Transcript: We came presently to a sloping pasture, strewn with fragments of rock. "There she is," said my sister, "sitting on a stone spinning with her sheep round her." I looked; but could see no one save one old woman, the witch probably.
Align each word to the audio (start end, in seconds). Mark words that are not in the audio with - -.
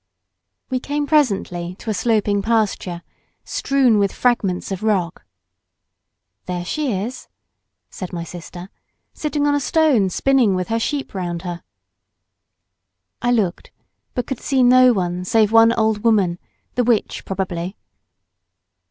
We 0.71 0.79
came 0.79 1.05
presently 1.05 1.75
to 1.75 1.91
a 1.91 1.93
sloping 1.93 2.41
pasture, 2.41 3.03
strewn 3.43 3.99
with 3.99 4.11
fragments 4.11 4.71
of 4.71 4.81
rock. 4.81 5.25
"There 6.47 6.65
she 6.65 6.91
is," 6.91 7.27
said 7.91 8.11
my 8.11 8.23
sister, 8.23 8.71
"sitting 9.13 9.45
on 9.45 9.53
a 9.53 9.59
stone 9.59 10.09
spinning 10.09 10.55
with 10.55 10.69
her 10.69 10.79
sheep 10.79 11.13
round 11.13 11.43
her." 11.43 11.61
I 13.21 13.29
looked; 13.31 13.69
but 14.15 14.25
could 14.25 14.39
see 14.41 14.63
no 14.63 14.91
one 14.91 15.23
save 15.23 15.51
one 15.51 15.71
old 15.71 16.03
woman, 16.03 16.39
the 16.73 16.83
witch 16.83 17.23
probably. 17.23 17.77